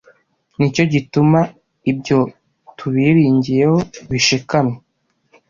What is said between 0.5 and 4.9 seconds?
Ni cyo gituma ibyo tubiringiyeho bishikamye,